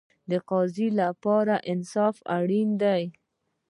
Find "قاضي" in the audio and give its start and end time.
0.49-0.87